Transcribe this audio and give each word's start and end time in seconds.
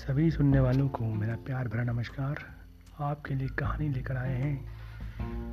सभी 0.00 0.30
सुनने 0.30 0.60
वालों 0.60 0.88
को 0.88 1.04
मेरा 1.04 1.36
प्यार 1.36 1.68
भरा 1.68 1.84
नमस्कार। 1.84 2.36
आपके 3.00 3.34
लिए 3.34 3.48
कहानी 3.48 3.88
लेकर 3.88 4.16
आए 4.16 4.34
हैं 4.34 4.68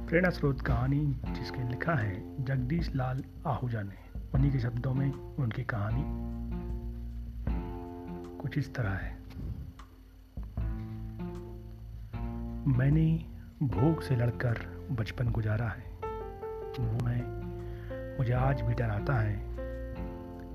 प्रेरणा 0.07 0.29
स्रोत 0.29 0.61
कहानी, 0.61 1.21
जिसके 1.25 1.69
लिखा 1.69 1.93
है 1.93 2.43
जगदीश 2.45 2.95
लाल 2.95 3.23
आहूजा 3.47 3.81
ने। 3.81 4.19
उन्हीं 4.35 4.51
के 4.51 4.59
शब्दों 4.59 4.93
में 4.93 5.11
उनकी 5.11 5.63
कहानी 5.63 6.03
कुछ 8.37 8.57
इस 8.57 8.75
तरह 8.75 8.89
है। 8.89 9.17
मैंने 12.77 13.25
भूख 13.63 14.01
से 14.03 14.15
लड़कर 14.15 14.87
बचपन 14.91 15.31
गुजारा 15.31 15.67
है। 15.67 15.83
वो 16.79 17.05
मैं, 17.05 17.43
मुझे 18.17 18.33
आज 18.33 18.61
भी 18.61 18.73
डराता 18.73 19.13
है। 19.13 19.39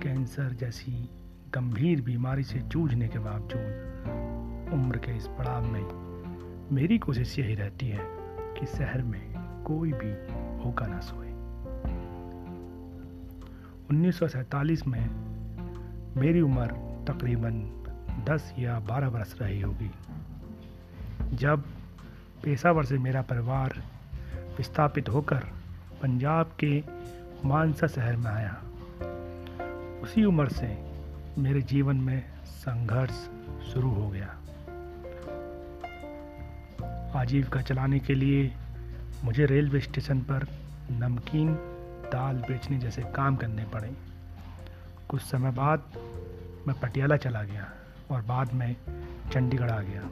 कैंसर 0.01 0.53
जैसी 0.53 1.11
गंभीर 1.55 2.01
बीमारी 2.01 2.43
से 2.43 2.59
जूझने 2.59 3.09
के 3.09 3.19
बावजूद 3.19 4.71
उम्र 4.73 4.99
के 4.99 5.17
इस 5.17 5.27
पड़ाव 5.29 5.65
में 5.65 6.71
मेरी 6.73 6.99
कोशिश 6.99 7.39
यही 7.39 7.55
रहती 7.55 7.89
है 7.89 8.05
कि 8.59 8.67
शहर 8.67 9.03
में 9.03 9.21
कोई 9.65 9.93
भी 9.93 10.13
भूखा 10.63 10.87
ना 10.87 11.01
सोए। 11.01 11.29
1947 13.91 14.87
में 14.87 15.11
मेरी 16.17 16.41
उम्र 16.41 16.67
तकरीबन 17.09 17.61
10 18.29 18.53
या 18.59 18.79
12 18.81 19.09
वर्ष 19.09 19.35
रही 19.43 19.61
होगी, 19.61 19.91
जब 21.33 21.65
पेशावर 22.45 22.85
से 22.85 22.99
मेरा 22.99 23.23
परिवार 23.23 23.83
विस्थापित 24.59 25.09
होकर 25.09 25.45
पंजाब 26.03 26.57
के 26.65 26.83
मानसा 27.45 27.87
शहर 27.87 28.17
में 28.17 28.31
आया। 28.31 28.57
उसी 30.03 30.25
उम्र 30.25 30.49
से 30.49 30.92
मेरे 31.39 31.63
जीवन 31.63 31.97
में 31.97 32.25
संघर्ष 32.45 33.29
शुरू 33.73 33.91
हो 33.91 34.09
गया। 34.09 34.39
आजीविका 37.21 37.61
चलाने 37.61 37.99
के 37.99 38.15
लिए 38.15 38.53
मुझे 39.25 39.47
रेलवे 39.47 39.81
स्टेशन 39.81 40.21
पर 40.21 40.47
नमकीन 40.91 41.55
दाल 42.13 42.37
बेचने 42.37 42.79
जैसे 42.79 43.03
काम 43.03 43.37
करने 43.37 43.65
पड़े। 43.65 43.93
कुछ 45.09 45.23
समय 45.23 45.51
बाद 45.51 45.83
मैं 46.67 46.81
पटियाला 46.81 47.17
चला 47.17 47.43
गया 47.43 47.73
और 48.11 48.23
बाद 48.23 48.53
में 48.53 48.77
चंडीगढ़ 49.33 49.71
आ 49.71 49.81
गया। 49.81 50.03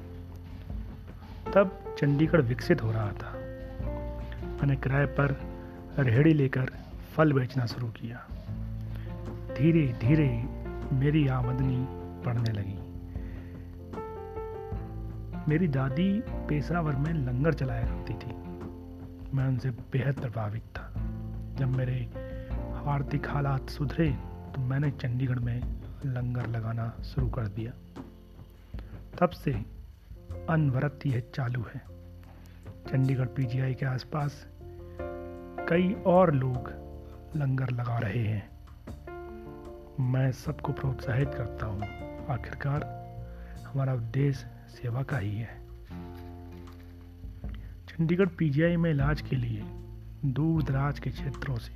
तब 1.52 1.96
चंडीगढ़ 1.98 2.40
विकसित 2.40 2.82
हो 2.82 2.92
रहा 2.92 3.12
था। 3.12 3.32
मैंने 4.60 4.76
किराए 4.76 5.06
पर 5.06 5.40
रेहड़ी 5.98 6.32
लेकर 6.34 6.70
फल 7.14 7.32
बेचना 7.32 7.66
शुरू 7.66 7.88
किया। 7.88 8.26
धीरे 9.54 9.92
धीरे 9.92 10.59
मेरी 10.92 11.28
आमदनी 11.28 11.86
बढ़ने 12.26 12.52
लगी। 12.52 12.90
मेरी 15.48 15.68
दादी 15.68 16.22
पेशावर 16.28 16.96
में 16.96 17.12
लंगर 17.12 17.54
चलाया 17.54 17.82
करती 17.82 18.14
थी। 18.14 18.34
मैं 19.36 19.48
उनसे 19.48 19.70
बेहद 19.70 20.14
प्रभावित 20.14 20.62
था। 20.62 20.92
जब 21.58 21.68
मेरे 21.68 22.10
आर्थिक 22.86 23.28
हालात 23.28 23.70
सुधरे 23.70 24.10
तो 24.54 24.60
मैंने 24.60 24.90
चंडीगढ़ 24.90 25.38
में 25.38 25.60
लंगर 26.06 26.46
लगाना 26.46 27.02
शुरू 27.04 27.28
कर 27.28 27.46
दिया। 27.46 27.72
तब 29.20 29.30
से 29.30 29.52
अनवरत 30.50 31.00
यह 31.06 31.22
चालू 31.34 31.64
है। 31.74 31.82
चंडीगढ़ 32.88 33.26
पीजीआई 33.26 33.74
के 33.74 33.86
आसपास 33.86 34.46
कई 35.68 35.92
और 35.92 36.34
लोग 36.34 36.72
लंगर 37.36 37.70
लगा 37.70 37.98
रहे 37.98 38.22
हैं। 38.22 38.49
मैं 40.00 40.32
सबको 40.32 40.72
प्रोत्साहित 40.72 41.28
करता 41.28 41.66
हूँ। 41.66 41.82
आखिरकार 42.30 42.84
हमारा 43.66 43.94
उद्देश्य 43.94 44.46
सेवा 44.68 45.02
का 45.02 45.18
ही 45.18 45.38
है। 45.38 45.60
चंडीगढ़ 47.88 48.28
पीजीआई 48.28 48.76
में 48.76 48.90
इलाज 48.90 49.20
के 49.20 49.36
लिए 49.36 49.62
दूर 50.24 50.62
दराज 50.62 50.98
के 50.98 51.10
क्षेत्रों 51.10 51.56
से 51.56 51.72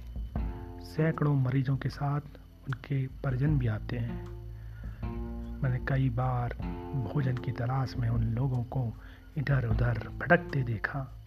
सैकड़ों 0.84 1.34
मरीजों 1.34 1.77
के 1.77 1.89
साथ 1.89 2.21
उनके 2.67 3.07
परिजन 3.07 3.59
भी 3.59 3.67
आते 3.67 3.99
हैं। 3.99 4.27
मैंने 5.63 5.87
कई 5.89 6.11
बार 6.11 6.55
भोजन 7.13 7.37
की 7.37 7.53
तलाश 7.53 7.97
में 7.97 8.09
उन 8.09 8.25
लोगों 8.25 8.65
को 8.65 8.95
इधर 9.37 9.67
उधर 9.67 10.09
भटकते 10.09 10.63
देखा। 10.63 11.25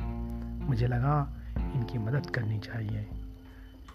मुझे 0.64 0.88
लगा 0.88 1.34
इनकी 1.58 1.98
मदद 1.98 2.30
करनी 2.30 2.60
चाहिए। 2.60 3.17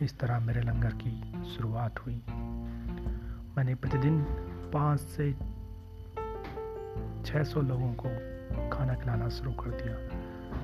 इस 0.03 0.19
तरह 0.19 0.41
मेरे 0.41 0.61
लंगर 0.61 0.93
की 1.03 1.11
शुरुआत 1.45 1.99
हुई। 1.99 2.23
मैंने 3.57 3.75
प्रतिदिन 3.75 4.23
पाँच 4.73 5.01
से 5.01 5.33
छः 7.27 7.45
सौ 7.45 7.61
लोगों 7.61 7.93
को 7.95 8.09
खाना 8.71 8.95
खिलाना 8.95 9.29
शुरू 9.29 9.53
कर 9.53 9.71
दिया। 9.71 9.97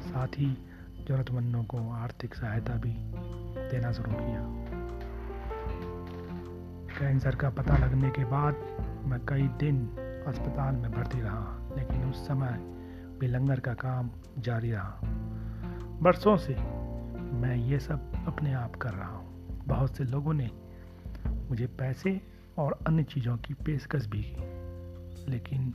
साथ 0.00 0.38
ही 0.38 0.47
ज़रूरतमंदों 1.09 1.65
को 1.65 1.91
आर्थिक 1.93 2.34
सहायता 2.34 2.75
भी 2.75 2.94
देना 3.71 3.93
शुरू 3.93 4.12
किया। 4.12 4.43
कैंसर 6.98 7.34
का 7.34 7.50
पता 7.50 7.77
लगने 7.77 8.10
के 8.10 8.25
बाद 8.25 8.54
मैं 9.06 9.21
कई 9.27 9.48
दिन 9.59 9.87
अस्पताल 10.27 10.75
में 10.75 10.91
भर्ती 10.93 11.21
रहा, 11.21 11.75
लेकिन 11.77 12.10
उस 12.10 12.27
समय 12.28 12.59
भी 13.21 13.27
लंगर 13.27 13.60
का 13.60 13.75
काम 13.75 14.10
जारी 14.38 14.71
रहा। 14.71 15.00
बरसों 16.03 16.37
से 16.37 16.54
मैं 17.38 17.56
ये 17.56 17.78
सब 17.78 18.12
अपने 18.27 18.53
आप 18.54 18.77
कर 18.77 18.93
रहा 18.93 19.10
हूँ। 19.10 19.28
बहुत 19.68 19.96
से 19.96 20.04
लोगों 20.04 20.32
ने 20.32 20.50
मुझे 21.50 21.66
पैसे 21.66 22.20
और 22.58 22.78
अन्य 22.86 23.02
चीज़ों 23.02 23.36
की 23.36 23.54
पेशकश 23.54 24.06
भी 24.06 24.22
की, 24.22 25.30
लेकिन 25.30 25.74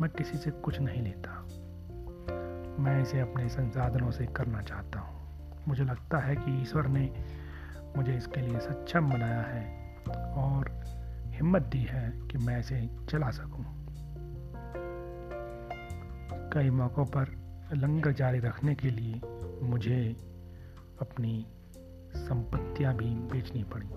मैं 0.00 0.10
किसी 0.10 0.38
से 0.38 0.50
कुछ 0.50 0.80
नहीं 0.80 1.02
लेता 1.02 1.46
मैं 2.82 3.02
इसे 3.02 3.20
अपने 3.20 3.48
संसाधनों 3.48 4.10
से 4.10 4.26
करना 4.26 4.62
चाहता 4.62 5.00
हूँ 5.00 5.20
मुझे 5.68 5.84
लगता 5.84 6.18
है 6.18 6.36
कि 6.36 6.62
ईश्वर 6.62 6.86
ने 6.86 7.24
मुझे 7.96 8.16
इसके 8.16 8.40
लिए 8.40 8.58
सक्षम 8.58 9.10
बनाया 9.10 9.40
है 9.40 9.96
और 10.32 10.84
हिम्मत 11.26 11.62
दी 11.62 11.82
है 11.82 12.10
कि 12.10 12.38
मैं 12.38 12.60
इसे 12.60 12.90
चला 13.10 13.30
सकूँ। 13.30 13.64
कई 16.52 16.70
मौक़ों 16.70 17.04
पर 17.04 17.28
लंगर 17.74 18.12
जारी 18.12 18.38
रखने 18.38 18.74
के 18.74 18.90
लिए 18.90 19.20
मुझे 19.62 20.16
अपनी 21.00 21.46
संपत्तियाँ 22.16 22.94
भी 22.94 23.14
बेचनी 23.32 23.64
पड़ी। 23.64 23.88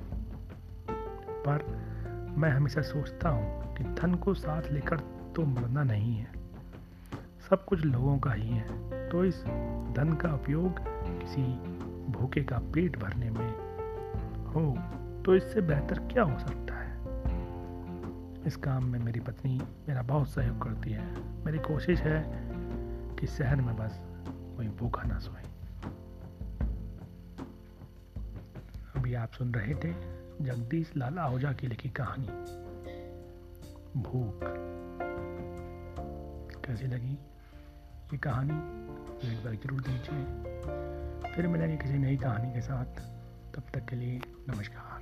पर 1.47 1.66
मैं 2.38 2.50
हमेशा 2.50 2.81
सोचता 2.81 3.29
हूँ 3.29 3.75
कि 3.75 3.84
धन 3.94 4.16
को 4.16 4.34
साथ 4.34 4.72
लेकर 4.72 4.97
तो 5.35 5.46
मरना 5.46 5.84
नहीं 5.84 6.16
है। 6.16 6.31
सब 7.50 7.66
कुछ 7.66 7.85
लोगों 7.85 8.18
का 8.19 8.31
ही 8.31 8.50
है 8.50 9.09
तो 9.09 9.25
इस 9.25 9.44
धन 9.96 10.18
का 10.22 10.34
उपयोग 10.34 10.79
किसी 11.22 11.41
भूखे 12.12 12.44
का 12.44 12.57
पेट 12.73 12.97
भरने 13.00 13.29
में 13.29 13.50
हो 14.46 14.63
तो 15.23 15.35
इससे 15.35 15.62
बेहतर 15.62 16.00
क्या 16.07 16.23
हो 16.23 16.40
सकता 16.40 16.73
है? 16.73 16.91
इस 18.47 18.56
काम 18.56 18.85
में 18.85 19.00
मेरी 19.00 19.19
पत्नी 19.19 19.62
मेरा 19.88 20.02
बहुत 20.02 20.29
सहयोग 20.29 20.62
करती 20.63 20.91
है। 20.91 21.06
मेरी 21.46 21.59
कोशिश 21.59 22.02
है 22.02 22.23
कि 23.19 23.28
शहर 23.28 23.56
में 23.56 23.75
बस 23.78 24.00
कोई 24.57 24.68
भूखा 24.69 25.03
ना 25.03 25.19
सोए। 25.19 25.41
अभी 29.13 29.22
आप 29.22 29.31
सुन 29.31 29.53
रहे 29.53 29.74
थे 29.75 29.90
जगदीश 30.41 30.91
लाल 30.97 31.18
आहुजा 31.19 31.51
की 31.53 31.68
लिखी 31.68 31.90
कहानी। 31.90 32.28
भूख। 34.01 34.40
कैसी 36.66 36.88
लगी 36.88 37.13
ये 38.13 38.18
कहानी? 38.18 38.57
फीडबैक 39.19 39.59
ज़रूर 39.63 39.81
दीजिए 39.81 41.31
फिर 41.31 41.47
मिलेंगे 41.47 41.78
किसी 41.78 41.97
नई 41.97 42.18
कहानी 42.18 42.53
के 42.53 42.62
साथ। 42.62 42.85
तब 43.56 43.63
तक 43.73 43.85
के 43.85 43.96
लिए 43.96 44.19
नमस्कार। 44.50 44.92